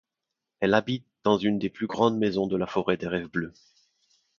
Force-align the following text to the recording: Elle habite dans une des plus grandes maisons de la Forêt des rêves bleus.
Elle 0.61 0.73
habite 0.73 1.05
dans 1.21 1.37
une 1.37 1.59
des 1.59 1.69
plus 1.69 1.85
grandes 1.85 2.17
maisons 2.17 2.47
de 2.47 2.57
la 2.57 2.65
Forêt 2.65 2.97
des 2.97 3.05
rêves 3.07 3.29
bleus. 3.29 3.53